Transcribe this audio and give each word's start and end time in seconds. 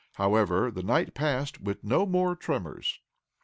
However, 0.13 0.71
the 0.71 0.81
night 0.81 1.13
passed 1.13 1.61
with 1.61 1.83
no 1.83 2.07
more 2.07 2.35
terrors. 2.35 3.01